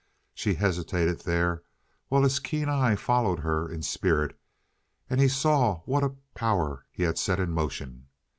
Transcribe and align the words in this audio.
She 0.33 0.55
hesitated 0.55 1.19
there 1.25 1.61
while 2.07 2.23
his 2.23 2.39
keen 2.39 2.69
eye 2.69 2.95
followed 2.95 3.37
her 3.41 3.69
in 3.71 3.83
spirit, 3.83 4.35
and 5.07 5.21
he 5.21 5.27
saw 5.27 5.81
what 5.85 6.03
a 6.03 6.15
power 6.33 6.87
he 6.89 7.03
had 7.03 7.19
set 7.19 7.39
in 7.39 7.51
motion. 7.51 8.07